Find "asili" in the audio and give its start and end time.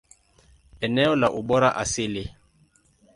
1.83-2.25